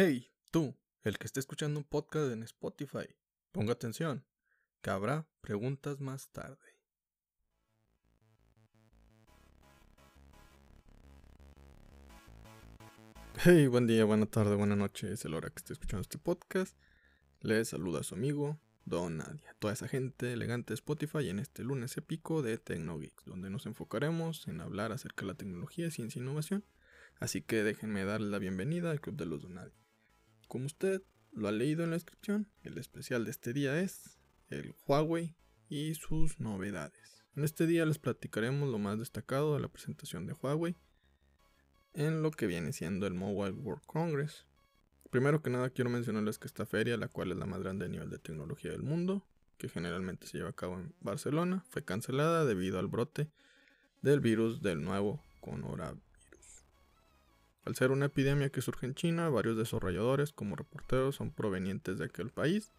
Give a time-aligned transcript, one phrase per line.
[0.00, 3.08] Hey, tú, el que esté escuchando un podcast en Spotify,
[3.50, 4.24] ponga atención,
[4.80, 6.56] que habrá preguntas más tarde.
[13.42, 16.78] Hey, buen día, buena tarde, buena noche, es el hora que esté escuchando este podcast.
[17.40, 21.64] Les saluda a su amigo Don Nadia, toda esa gente elegante de Spotify en este
[21.64, 26.22] lunes épico de TecnoGeeks, donde nos enfocaremos en hablar acerca de la tecnología, ciencia e
[26.22, 26.64] innovación.
[27.18, 29.87] Así que déjenme darle la bienvenida al Club de los Don.
[30.48, 31.02] Como usted
[31.32, 35.36] lo ha leído en la descripción, el especial de este día es el Huawei
[35.68, 37.24] y sus novedades.
[37.36, 40.74] En este día les platicaremos lo más destacado de la presentación de Huawei
[41.94, 44.48] en lo que viene siendo el Mobile World Congress,
[45.10, 47.88] Primero que nada quiero mencionarles que esta feria, la cual es la más grande a
[47.88, 49.24] nivel de tecnología del mundo,
[49.56, 53.30] que generalmente se lleva a cabo en Barcelona, fue cancelada debido al brote
[54.02, 55.22] del virus del nuevo.
[57.64, 62.06] Al ser una epidemia que surge en China, varios desarrolladores como reporteros son provenientes de
[62.06, 62.72] aquel país.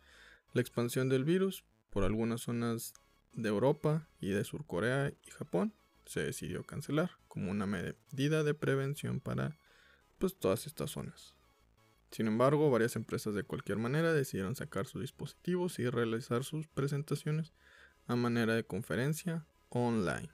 [0.53, 2.93] La expansión del virus por algunas zonas
[3.33, 5.73] de Europa y de Surcorea y Japón
[6.05, 9.57] se decidió cancelar como una medida de prevención para
[10.17, 11.35] pues, todas estas zonas.
[12.11, 17.53] Sin embargo, varias empresas de cualquier manera decidieron sacar sus dispositivos y realizar sus presentaciones
[18.07, 20.31] a manera de conferencia online.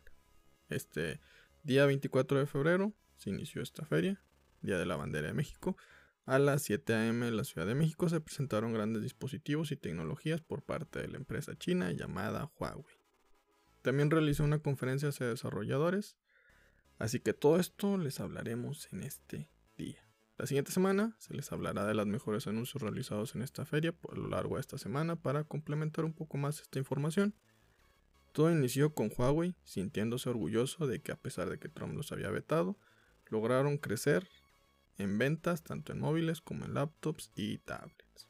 [0.69, 1.19] Este
[1.64, 4.22] día 24 de febrero se inició esta feria,
[4.66, 5.77] Día de la Bandera de México.
[6.25, 7.27] A las 7 a.m.
[7.27, 11.17] en la Ciudad de México se presentaron grandes dispositivos y tecnologías por parte de la
[11.17, 12.97] empresa china llamada Huawei.
[13.83, 16.17] También realizó una conferencia hacia desarrolladores,
[16.97, 20.03] así que todo esto les hablaremos en este día.
[20.38, 24.17] La siguiente semana se les hablará de los mejores anuncios realizados en esta feria por
[24.17, 27.35] lo largo de esta semana para complementar un poco más esta información.
[28.33, 32.31] Todo inició con Huawei sintiéndose orgulloso de que a pesar de que Trump los había
[32.31, 32.77] vetado,
[33.29, 34.27] lograron crecer
[34.97, 38.29] en ventas tanto en móviles como en laptops y tablets.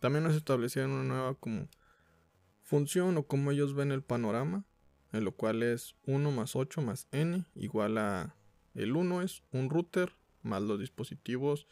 [0.00, 1.36] También nos establecieron una nueva
[2.62, 4.64] función o como ellos ven el panorama,
[5.12, 8.34] en lo cual es 1 más 8 más n igual a
[8.74, 11.66] el 1 es un router más los dispositivos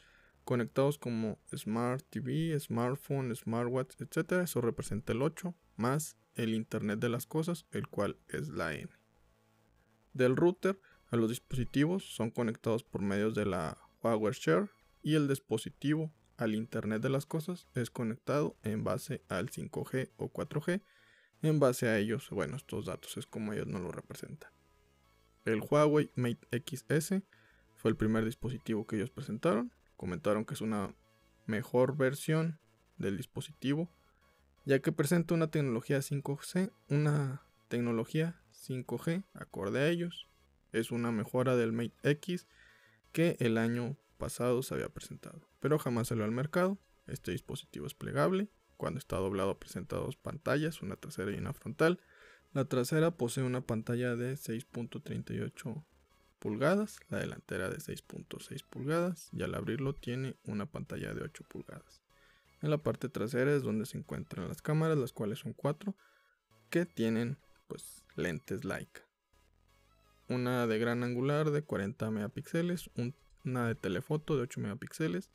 [0.45, 4.33] conectados como Smart TV, Smartphone, Smartwatch, etc.
[4.43, 8.91] Eso representa el 8 más el Internet de las cosas, el cual es la N.
[10.13, 14.71] Del router a los dispositivos son conectados por medios de la Power Share
[15.03, 20.33] y el dispositivo al Internet de las cosas es conectado en base al 5G o
[20.33, 20.83] 4G.
[21.43, 24.51] En base a ellos, bueno, estos datos es como ellos nos lo representan.
[25.45, 27.23] El Huawei Mate XS
[27.77, 29.73] fue el primer dispositivo que ellos presentaron.
[29.97, 30.95] Comentaron que es una
[31.47, 32.59] mejor versión
[32.99, 33.91] del dispositivo,
[34.65, 40.29] ya que presenta una tecnología 5G, una tecnología 5G acorde a ellos.
[40.73, 42.47] Es una mejora del Mate X
[43.13, 46.79] que el año pasado se había presentado, pero jamás salió al mercado.
[47.07, 48.49] Este dispositivo es plegable.
[48.77, 52.01] Cuando está doblado presenta dos pantallas, una trasera y una frontal.
[52.53, 55.85] La trasera posee una pantalla de 6.38
[56.39, 62.01] pulgadas, la delantera de 6.6 pulgadas y al abrirlo tiene una pantalla de 8 pulgadas.
[62.63, 65.95] En la parte trasera es donde se encuentran las cámaras, las cuales son 4,
[66.71, 67.39] que tienen
[67.69, 69.10] pues lentes Leica.
[70.31, 72.89] Una de gran angular de 40 megapíxeles,
[73.45, 75.29] una de telefoto de 8 megapíxeles,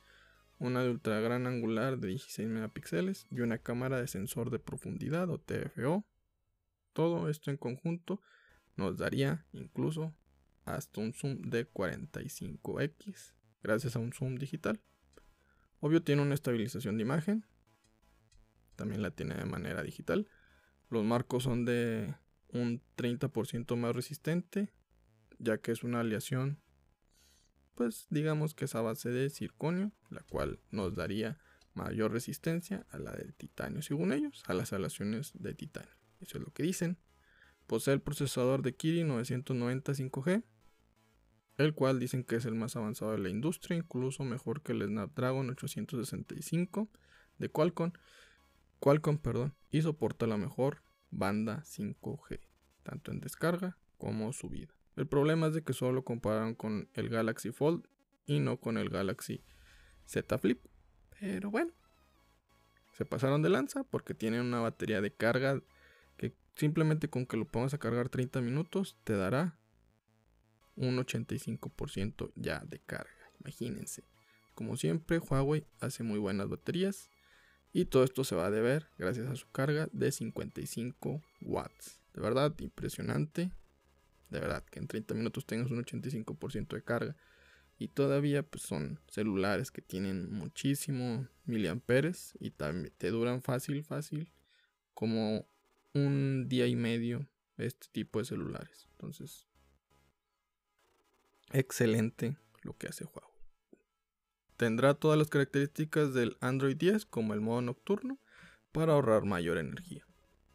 [0.58, 5.28] una de ultra gran angular de 16 megapíxeles y una cámara de sensor de profundidad
[5.28, 6.06] o TFO.
[6.94, 8.22] Todo esto en conjunto
[8.76, 10.14] nos daría incluso
[10.64, 14.80] hasta un zoom de 45x gracias a un zoom digital.
[15.80, 17.44] Obvio tiene una estabilización de imagen.
[18.76, 20.26] También la tiene de manera digital.
[20.88, 22.14] Los marcos son de
[22.48, 24.72] un 30% más resistente,
[25.38, 26.60] ya que es una aleación,
[27.74, 31.38] pues digamos que es a base de circonio, la cual nos daría
[31.74, 35.92] mayor resistencia a la del titanio, según ellos, a las aleaciones de titanio.
[36.20, 36.98] Eso es lo que dicen.
[37.66, 40.44] Posee el procesador de Kirin 990 5G,
[41.58, 44.82] el cual dicen que es el más avanzado de la industria, incluso mejor que el
[44.82, 46.88] Snapdragon 865
[47.38, 47.92] de Qualcomm,
[48.78, 52.40] Qualcomm perdón, y soporta la mejor banda 5G,
[52.82, 54.75] tanto en descarga como subida.
[54.96, 57.86] El problema es de que solo lo comparan con el Galaxy Fold
[58.26, 59.44] y no con el Galaxy
[60.06, 60.64] Z Flip,
[61.20, 61.72] pero bueno,
[62.96, 65.60] se pasaron de lanza porque tienen una batería de carga
[66.16, 69.58] que simplemente con que lo pongas a cargar 30 minutos te dará
[70.76, 73.10] un 85% ya de carga.
[73.40, 74.04] Imagínense.
[74.54, 77.10] Como siempre, Huawei hace muy buenas baterías
[77.72, 82.00] y todo esto se va a deber gracias a su carga de 55 watts.
[82.14, 83.50] De verdad, impresionante.
[84.30, 87.16] De verdad, que en 30 minutos tengas un 85% de carga.
[87.78, 94.32] Y todavía pues son celulares que tienen muchísimo miliamperes y también te duran fácil, fácil,
[94.94, 95.46] como
[95.92, 97.28] un día y medio
[97.58, 98.88] este tipo de celulares.
[98.92, 99.46] Entonces,
[101.52, 103.36] excelente lo que hace Huawei.
[104.56, 108.18] Tendrá todas las características del Android 10 como el modo nocturno
[108.72, 110.06] para ahorrar mayor energía.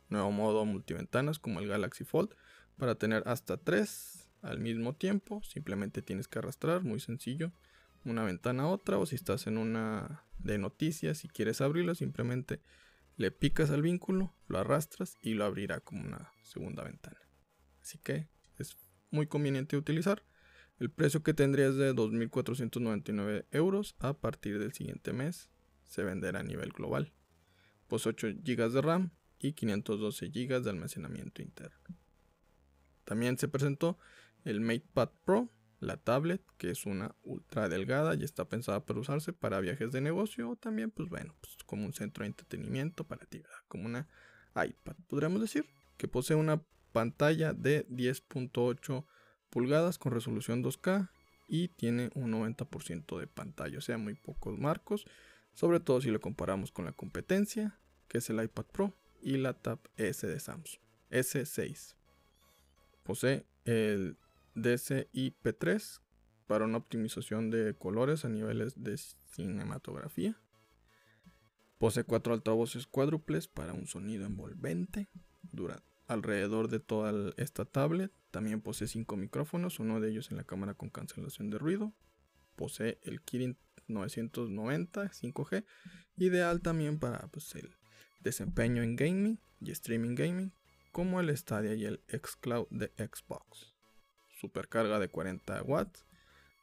[0.10, 2.36] Nuevo modo multiventanas como el Galaxy Fold
[2.78, 5.42] para tener hasta 3 al mismo tiempo.
[5.44, 7.52] Simplemente tienes que arrastrar, muy sencillo,
[8.06, 12.62] una ventana a otra o si estás en una de noticias y quieres abrirlo, simplemente
[13.18, 17.20] le picas al vínculo, lo arrastras y lo abrirá como una segunda ventana.
[17.82, 18.28] Así que
[18.58, 18.78] es
[19.12, 20.24] muy conveniente utilizar.
[20.80, 23.96] El precio que tendría es de 2.499 euros.
[24.00, 25.50] A partir del siguiente mes
[25.86, 27.14] se venderá a nivel global.
[27.88, 31.78] Pues 8 GB de RAM y 512 GB de almacenamiento interno.
[33.12, 34.00] También se presentó
[34.46, 35.50] el MatePad Pro,
[35.82, 40.00] la tablet, que es una ultra delgada y está pensada para usarse para viajes de
[40.00, 44.08] negocio o también, pues bueno, pues como un centro de entretenimiento para ti, como una
[44.56, 45.66] iPad, podríamos decir,
[45.98, 46.64] que posee una
[46.94, 49.04] pantalla de 10.8
[49.50, 51.10] pulgadas con resolución 2K
[51.50, 55.06] y tiene un 90% de pantalla, o sea, muy pocos marcos,
[55.54, 57.78] sobre todo si lo comparamos con la competencia,
[58.08, 60.80] que es el iPad Pro y la Tab S de Samsung,
[61.10, 61.98] S6.
[63.04, 64.18] Posee el
[64.56, 66.02] DCI-P3
[66.48, 70.40] para una optimización de colores a niveles de cinematografía.
[71.78, 75.10] Posee cuatro altavoces cuádruples para un sonido envolvente.
[76.08, 78.12] Alrededor de toda esta tablet.
[78.32, 81.94] También posee cinco micrófonos, uno de ellos en la cámara con cancelación de ruido.
[82.56, 83.58] Posee el Kirin
[83.88, 85.66] 990 5G,
[86.18, 87.76] ideal también para pues, el
[88.20, 90.54] desempeño en gaming y streaming gaming,
[90.92, 93.74] como el Stadia y el xCloud de Xbox.
[94.40, 96.06] Supercarga de 40 watts,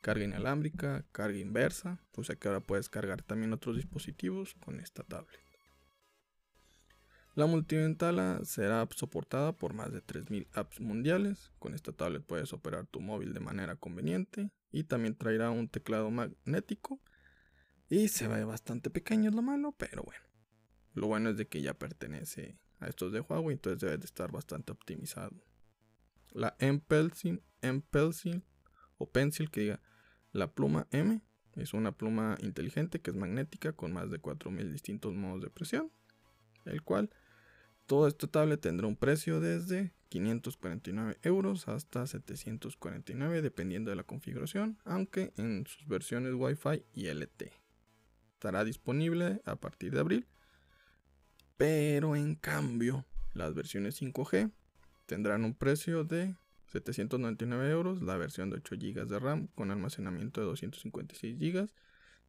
[0.03, 5.03] carga inalámbrica, carga inversa, o sea que ahora puedes cargar también otros dispositivos con esta
[5.03, 5.41] tablet.
[7.39, 11.53] La multiventana será soportada por más de 3.000 apps mundiales.
[11.61, 16.11] Con esta tablet puedes operar tu móvil de manera conveniente y también traerá un teclado
[16.11, 17.01] magnético.
[17.89, 20.25] Y se ve bastante pequeño, es lo malo, pero bueno.
[20.95, 24.31] Lo bueno es de que ya pertenece a estos de Huawei, entonces debe de estar
[24.31, 25.35] bastante optimizado.
[26.31, 27.43] La M-Pencil,
[28.99, 29.81] o Pencil, que diga
[30.33, 31.23] la pluma M,
[31.57, 35.91] es una pluma inteligente que es magnética con más de 4.000 distintos modos de presión,
[36.65, 37.11] el cual
[37.87, 44.79] todo este tablet tendrá un precio desde 549 euros hasta 749 dependiendo de la configuración,
[44.85, 47.53] aunque en sus versiones Wi-Fi y LTE.
[48.35, 50.27] Estará disponible a partir de abril,
[51.59, 54.51] pero en cambio las versiones 5G
[55.05, 56.35] tendrán un precio de
[56.73, 61.69] 799 euros, la versión de 8 GB de RAM con almacenamiento de 256 GB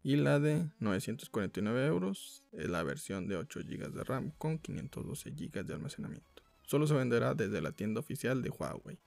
[0.01, 5.31] y la de 949 euros es la versión de 8 GB de RAM con 512
[5.31, 6.43] GB de almacenamiento.
[6.63, 8.97] Solo se venderá desde la tienda oficial de Huawei.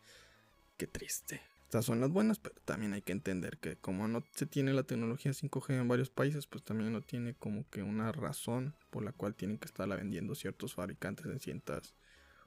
[0.76, 1.40] Qué triste.
[1.72, 4.82] Estas son las buenas, pero también hay que entender que como no se tiene la
[4.82, 9.12] tecnología 5G en varios países, pues también no tiene como que una razón por la
[9.12, 11.94] cual tienen que estarla vendiendo ciertos fabricantes en ciertas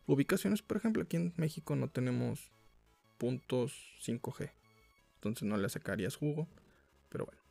[0.06, 0.62] ubicaciones.
[0.62, 2.52] Por ejemplo, aquí en México no tenemos
[3.18, 4.52] puntos 5G.
[5.16, 6.48] Entonces no le sacarías jugo.
[7.10, 7.42] Pero bueno.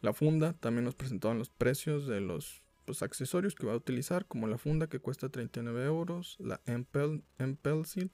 [0.00, 4.26] La funda también nos presentaban los precios de los pues, accesorios que va a utilizar,
[4.26, 8.10] como la funda que cuesta 39 euros, la M-Pencil,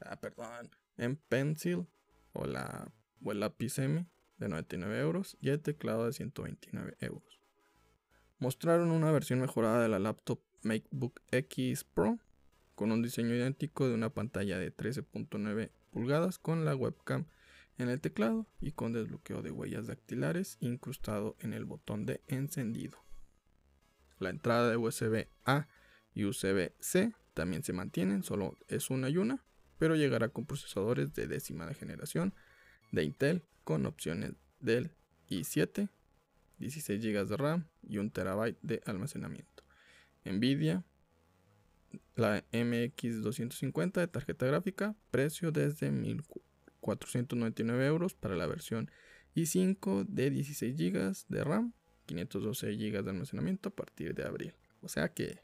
[0.00, 1.86] ah, perdón, M-Pencil
[2.36, 2.92] o, la,
[3.24, 4.06] o el lápiz M
[4.38, 7.40] de 99 euros y el teclado de 129 euros.
[8.38, 12.18] Mostraron una versión mejorada de la laptop MacBook X Pro
[12.74, 17.26] con un diseño idéntico de una pantalla de 13.9 pulgadas con la webcam
[17.78, 22.98] en el teclado y con desbloqueo de huellas dactilares incrustado en el botón de encendido.
[24.18, 25.68] La entrada de USB A
[26.14, 29.44] y USB C también se mantienen, solo es una y una,
[29.78, 32.34] pero llegará con procesadores de décima generación
[32.92, 34.90] de Intel con opciones del
[35.28, 35.88] i7,
[36.58, 39.64] 16 GB de RAM y 1 TB de almacenamiento.
[40.24, 40.84] Nvidia,
[42.14, 46.46] la MX250 de tarjeta gráfica, precio desde 1400
[46.86, 48.90] 499 euros para la versión
[49.34, 51.72] i5 de 16 GB de RAM,
[52.06, 54.54] 512 GB de almacenamiento a partir de abril.
[54.80, 55.40] O sea que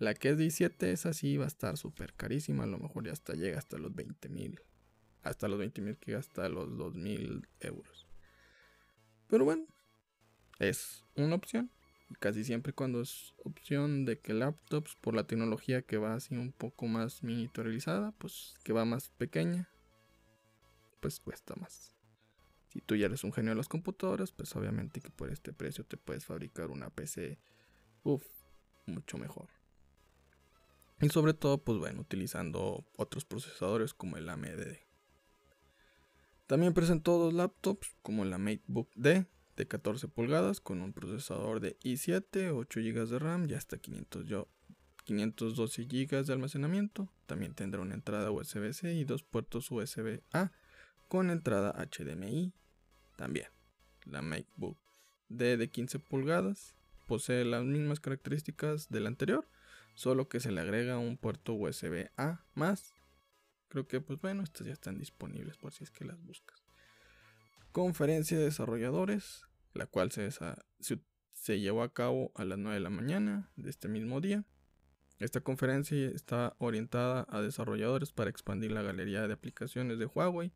[0.00, 3.04] la que es de i7 es así, va a estar súper carísima, a lo mejor
[3.04, 4.58] ya hasta llega hasta los 20 mil.
[5.22, 8.08] Hasta los 20 mil que hasta los 2000 euros.
[9.28, 9.66] Pero bueno,
[10.58, 11.70] es una opción.
[12.18, 16.52] Casi siempre cuando es opción de que laptops por la tecnología que va así un
[16.52, 19.68] poco más miniaturizada, pues que va más pequeña,
[21.00, 21.94] pues cuesta más.
[22.68, 25.84] Si tú ya eres un genio de las computadoras, pues obviamente que por este precio
[25.84, 27.38] te puedes fabricar una PC,
[28.02, 28.24] uff,
[28.86, 29.59] mucho mejor.
[31.00, 34.76] Y sobre todo, pues bueno, utilizando otros procesadores como el AMD.
[36.46, 39.26] También presentó dos laptops como la MateBook D
[39.56, 45.84] de 14 pulgadas con un procesador de i7, 8 GB de RAM y hasta 512
[45.84, 47.08] GB de almacenamiento.
[47.26, 50.52] También tendrá una entrada USB-C y dos puertos USB-A
[51.08, 52.52] con entrada HDMI.
[53.16, 53.46] También
[54.04, 54.78] la MacBook
[55.28, 56.74] D de 15 pulgadas
[57.06, 59.46] posee las mismas características del anterior,
[59.94, 62.94] solo que se le agrega un puerto USB-A más.
[63.68, 66.64] Creo que pues bueno, estas ya están disponibles por si es que las buscas.
[67.72, 69.42] Conferencia de desarrolladores,
[69.74, 70.30] la cual se,
[71.32, 74.44] se llevó a cabo a las 9 de la mañana de este mismo día.
[75.20, 80.52] Esta conferencia está orientada a desarrolladores para expandir la galería de aplicaciones de Huawei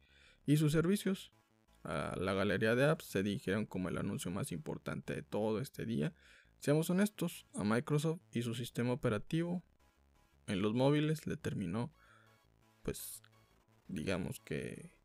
[0.47, 1.33] y sus servicios.
[1.85, 5.85] A la galería de apps se dijeron como el anuncio más importante de todo este
[5.85, 6.15] día.
[6.65, 9.63] Seamos honestos, a Microsoft y su sistema operativo
[10.47, 11.93] en los móviles le terminó,
[12.83, 13.23] pues,
[13.87, 14.97] digamos que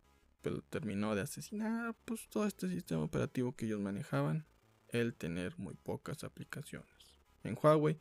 [0.41, 4.47] pues, terminó de asesinar pues todo este sistema operativo que ellos manejaban,
[4.87, 7.19] el tener muy pocas aplicaciones.
[7.43, 7.99] En Huawei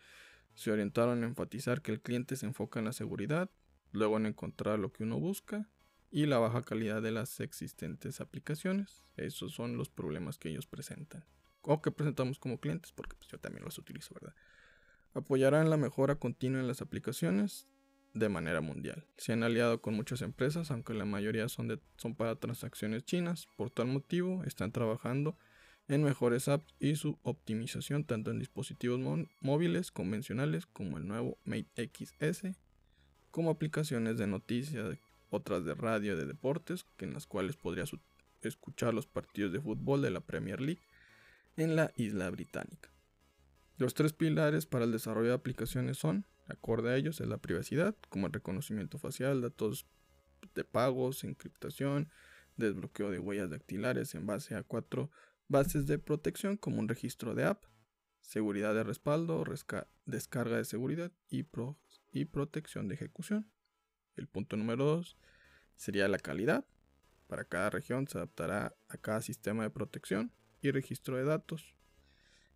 [0.54, 3.50] se orientaron a enfatizar que el cliente se enfoca en la seguridad,
[3.90, 5.68] luego en encontrar lo que uno busca
[6.12, 9.04] y la baja calidad de las existentes aplicaciones.
[9.16, 11.24] Esos son los problemas que ellos presentan.
[11.70, 14.34] O que presentamos como clientes, porque pues, yo también los utilizo, ¿verdad?
[15.12, 17.66] Apoyarán la mejora continua en las aplicaciones
[18.14, 19.06] de manera mundial.
[19.18, 23.48] Se han aliado con muchas empresas, aunque la mayoría son, de, son para transacciones chinas.
[23.58, 25.36] Por tal motivo, están trabajando
[25.88, 28.98] en mejores apps y su optimización tanto en dispositivos
[29.42, 32.56] móviles convencionales como el nuevo Mate XS,
[33.30, 34.96] como aplicaciones de noticias,
[35.28, 37.90] otras de radio de deportes, en las cuales podrías
[38.40, 40.80] escuchar los partidos de fútbol de la Premier League
[41.58, 42.90] en la isla británica.
[43.78, 47.96] Los tres pilares para el desarrollo de aplicaciones son, acorde a ellos, es la privacidad,
[48.08, 49.86] como el reconocimiento facial, datos
[50.54, 52.10] de pagos, encriptación,
[52.56, 55.10] desbloqueo de huellas dactilares en base a cuatro
[55.48, 57.64] bases de protección como un registro de app,
[58.20, 59.44] seguridad de respaldo,
[60.06, 61.44] descarga de seguridad y,
[62.24, 63.50] protección de ejecución.
[64.16, 65.16] El punto número 2
[65.76, 66.64] sería la calidad.
[67.26, 71.74] Para cada región se adaptará a cada sistema de protección y registro de datos.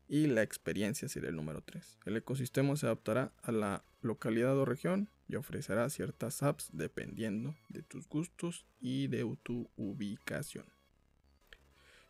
[0.09, 1.99] Y la experiencia sería el número 3.
[2.05, 7.83] El ecosistema se adaptará a la localidad o región y ofrecerá ciertas apps dependiendo de
[7.83, 10.67] tus gustos y de tu ubicación.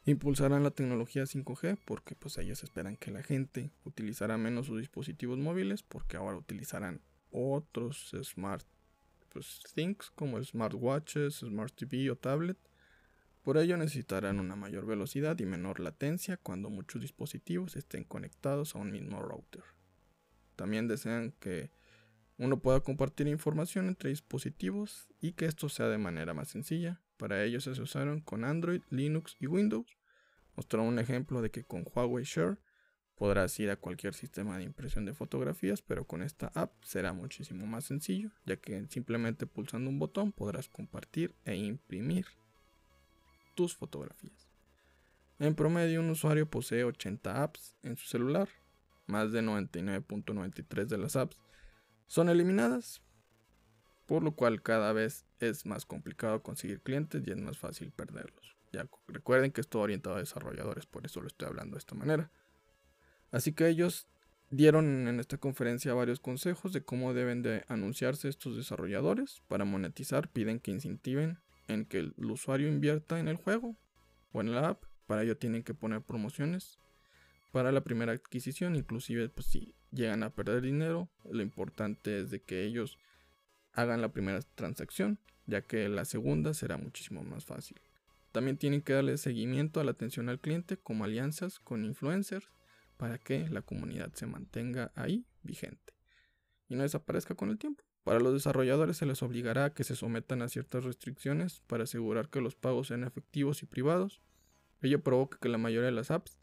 [0.04, 5.38] Impulsarán la tecnología 5G porque pues ellos esperan que la gente utilizará menos sus dispositivos
[5.38, 8.66] móviles porque ahora utilizarán otros smart
[9.32, 12.58] pues, things como smartwatches, smart TV o tablet.
[13.42, 18.78] Por ello necesitarán una mayor velocidad y menor latencia cuando muchos dispositivos estén conectados a
[18.78, 19.64] un mismo router.
[20.54, 21.72] También desean que
[22.38, 27.00] uno pueda compartir información entre dispositivos y que esto sea de manera más sencilla.
[27.16, 29.96] Para ello se usaron con Android, Linux y Windows.
[30.54, 32.58] Mostraron un ejemplo de que con Huawei Share
[33.16, 37.66] podrás ir a cualquier sistema de impresión de fotografías, pero con esta app será muchísimo
[37.66, 42.26] más sencillo, ya que simplemente pulsando un botón podrás compartir e imprimir
[43.54, 44.48] tus fotografías.
[45.38, 48.48] En promedio, un usuario posee 80 apps en su celular.
[49.06, 51.36] Más de 99.93 de las apps
[52.06, 53.02] son eliminadas,
[54.06, 58.56] por lo cual cada vez es más complicado conseguir clientes y es más fácil perderlos.
[58.72, 62.30] Ya recuerden que estoy orientado a desarrolladores, por eso lo estoy hablando de esta manera.
[63.30, 64.06] Así que ellos
[64.50, 69.42] dieron en esta conferencia varios consejos de cómo deben de anunciarse estos desarrolladores.
[69.48, 73.76] Para monetizar piden que incentiven en que el usuario invierta en el juego
[74.32, 74.84] o en la app.
[75.06, 76.78] Para ello tienen que poner promociones
[77.52, 82.40] para la primera adquisición, inclusive pues si llegan a perder dinero, lo importante es de
[82.40, 82.98] que ellos
[83.74, 87.80] hagan la primera transacción, ya que la segunda será muchísimo más fácil.
[88.32, 92.48] También tienen que darle seguimiento a la atención al cliente como alianzas con influencers
[92.96, 95.92] para que la comunidad se mantenga ahí vigente
[96.68, 97.84] y no desaparezca con el tiempo.
[98.04, 102.28] Para los desarrolladores se les obligará a que se sometan a ciertas restricciones para asegurar
[102.28, 104.20] que los pagos sean efectivos y privados.
[104.80, 106.38] Ello provoca que la mayoría de las apps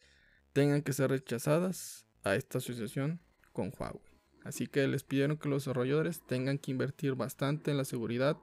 [0.54, 3.20] tengan que ser rechazadas a esta asociación
[3.51, 4.01] con Huawei.
[4.44, 8.38] Así que les pidieron que los desarrolladores tengan que invertir bastante en la seguridad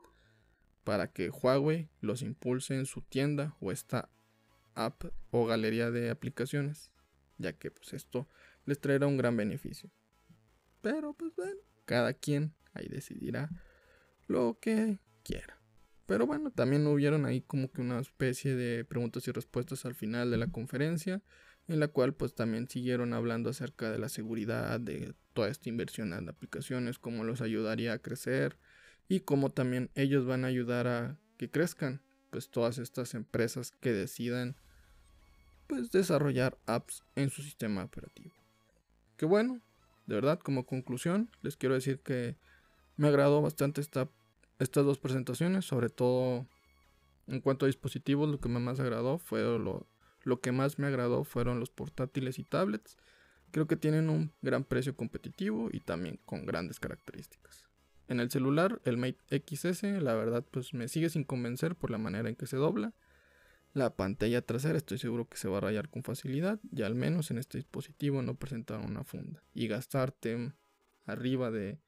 [0.84, 4.10] para que Huawei los impulse en su tienda o esta
[4.74, 6.92] app o galería de aplicaciones,
[7.38, 8.28] ya que pues esto
[8.66, 9.90] les traerá un gran beneficio.
[10.82, 13.50] Pero pues bueno, cada quien ahí decidirá
[14.26, 15.60] lo que quiera.
[16.06, 20.30] Pero bueno, también hubieron ahí como que una especie de preguntas y respuestas al final
[20.30, 21.20] de la conferencia,
[21.66, 26.12] en la cual pues también siguieron hablando acerca de la seguridad, de toda esta inversión
[26.12, 28.56] en aplicaciones, cómo los ayudaría a crecer
[29.08, 33.92] y cómo también ellos van a ayudar a que crezcan pues todas estas empresas que
[33.92, 34.56] decidan
[35.66, 38.34] pues desarrollar apps en su sistema operativo.
[39.16, 39.60] Que bueno,
[40.06, 42.36] de verdad como conclusión les quiero decir que
[42.96, 44.08] me agradó bastante esta,
[44.58, 46.46] estas dos presentaciones, sobre todo
[47.26, 49.86] en cuanto a dispositivos, lo que más agradó fue lo,
[50.22, 52.96] lo que más me agradó fueron los portátiles y tablets.
[53.50, 57.64] Creo que tienen un gran precio competitivo y también con grandes características.
[58.08, 61.98] En el celular, el Mate XS, la verdad, pues me sigue sin convencer por la
[61.98, 62.92] manera en que se dobla.
[63.72, 67.30] La pantalla trasera estoy seguro que se va a rayar con facilidad y al menos
[67.30, 69.42] en este dispositivo no presenta una funda.
[69.54, 70.52] Y gastarte
[71.04, 71.78] arriba de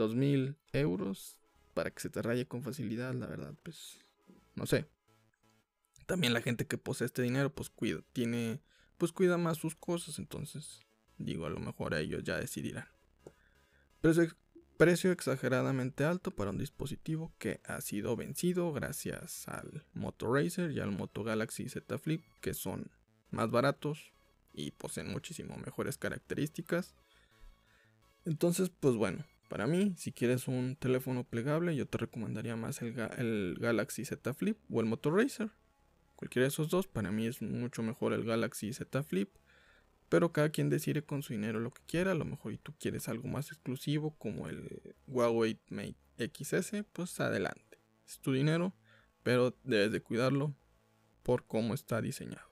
[0.00, 1.36] 2000 euros
[1.74, 3.98] para que se te raye con facilidad, la verdad, pues
[4.54, 4.86] no sé.
[6.06, 8.60] También la gente que posee este dinero, pues cuida, tiene,
[8.98, 10.80] pues cuida más sus cosas, entonces
[11.18, 12.88] digo, a lo mejor ellos ya decidirán.
[14.00, 14.34] Precio,
[14.76, 20.80] precio exageradamente alto para un dispositivo que ha sido vencido gracias al Moto Racer y
[20.80, 22.90] al Moto Galaxy Z Flip, que son
[23.30, 24.12] más baratos
[24.52, 26.94] y poseen muchísimo mejores características.
[28.24, 33.56] Entonces, pues bueno, para mí, si quieres un teléfono plegable, yo te recomendaría más el,
[33.58, 35.50] Galaxy Z Flip o el Moto Racer.
[36.14, 39.28] Cualquiera de esos dos, para mí es mucho mejor el Galaxy Z Flip.
[40.08, 42.12] Pero cada quien decide con su dinero lo que quiera.
[42.12, 45.96] A lo mejor y tú quieres algo más exclusivo como el Huawei Mate
[46.32, 47.80] XS, pues adelante.
[48.06, 48.72] Es tu dinero,
[49.24, 50.54] pero debes de cuidarlo
[51.24, 52.48] por cómo está diseñado.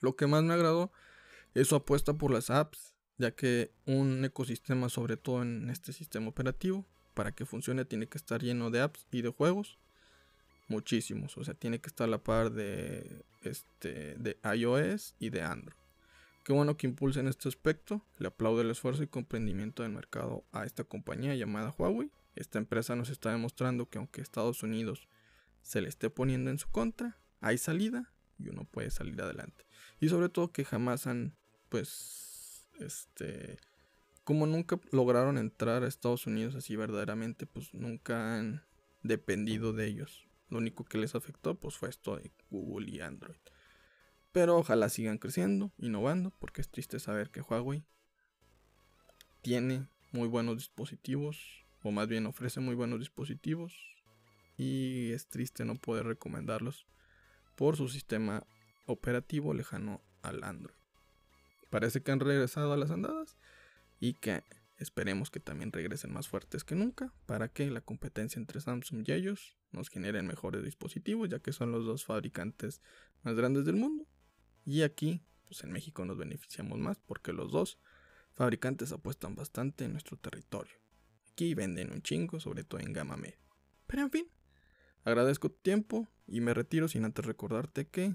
[0.00, 0.90] Lo que más me agradó
[1.52, 2.89] es su apuesta por las apps
[3.20, 6.84] ya que un ecosistema, sobre todo en este sistema operativo,
[7.14, 9.78] para que funcione tiene que estar lleno de apps y de juegos.
[10.68, 15.42] Muchísimos, o sea, tiene que estar a la par de, este, de iOS y de
[15.42, 15.76] Android.
[16.44, 20.64] Qué bueno que impulsen este aspecto, le aplaudo el esfuerzo y comprendimiento del mercado a
[20.64, 22.10] esta compañía llamada Huawei.
[22.36, 25.08] Esta empresa nos está demostrando que aunque Estados Unidos
[25.62, 29.66] se le esté poniendo en su contra, hay salida y uno puede salir adelante.
[30.00, 31.34] Y sobre todo que jamás han
[31.68, 32.29] pues
[32.80, 33.58] este,
[34.24, 38.64] como nunca lograron entrar a Estados Unidos así verdaderamente, pues nunca han
[39.02, 40.26] dependido de ellos.
[40.48, 43.38] Lo único que les afectó pues fue esto de Google y Android.
[44.32, 47.84] Pero ojalá sigan creciendo, innovando, porque es triste saber que Huawei
[49.42, 53.74] tiene muy buenos dispositivos, o más bien ofrece muy buenos dispositivos,
[54.56, 56.86] y es triste no poder recomendarlos
[57.56, 58.44] por su sistema
[58.86, 60.79] operativo lejano al Android
[61.70, 63.38] parece que han regresado a las andadas
[63.98, 64.44] y que
[64.76, 69.12] esperemos que también regresen más fuertes que nunca para que la competencia entre Samsung y
[69.12, 72.80] ellos nos generen mejores dispositivos ya que son los dos fabricantes
[73.22, 74.06] más grandes del mundo.
[74.64, 77.78] Y aquí pues en México nos beneficiamos más porque los dos
[78.32, 80.74] fabricantes apuestan bastante en nuestro territorio.
[81.30, 83.38] Aquí venden un chingo sobre todo en gama media.
[83.86, 84.26] Pero en fin
[85.04, 88.14] agradezco tu tiempo y me retiro sin antes recordarte que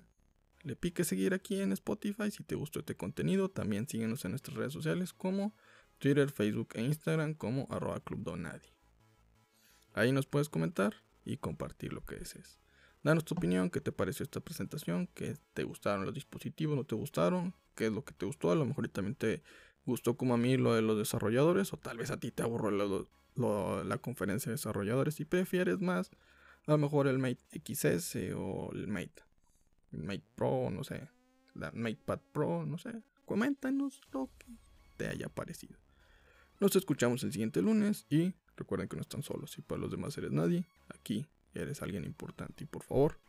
[0.66, 3.50] le pique seguir aquí en Spotify si te gustó este contenido.
[3.50, 5.56] También síguenos en nuestras redes sociales como
[6.00, 8.28] Twitter, Facebook e Instagram como arroba Club
[9.94, 12.60] Ahí nos puedes comentar y compartir lo que desees.
[13.04, 16.96] Danos tu opinión, qué te pareció esta presentación, qué te gustaron los dispositivos, no te
[16.96, 19.44] gustaron, qué es lo que te gustó, a lo mejor también te
[19.86, 23.08] gustó como a mí lo de los desarrolladores, o tal vez a ti te aburrió
[23.84, 26.10] la conferencia de desarrolladores y prefieres más
[26.66, 29.25] a lo mejor el Mate XS o el Mate
[29.98, 31.10] Mate Pro, no sé,
[31.56, 33.02] la MatePad Pro, no sé.
[33.26, 34.48] Coméntanos lo que
[34.98, 35.80] te haya parecido.
[36.60, 40.18] Nos escuchamos el siguiente lunes y recuerden que no están solos y para los demás
[40.18, 40.68] eres nadie.
[40.90, 43.20] Aquí eres alguien importante y por favor,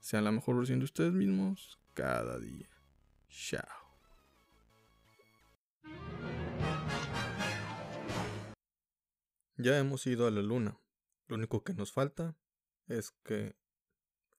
[0.00, 2.68] sean la mejor versión de ustedes mismos cada día.
[3.28, 3.82] Chao.
[9.56, 10.78] Ya hemos ido a la luna.
[11.28, 12.36] Lo único que nos falta
[12.88, 13.54] es que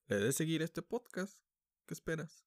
[0.06, 1.43] le des seguir este podcast
[1.86, 2.44] ¿Qué esperas?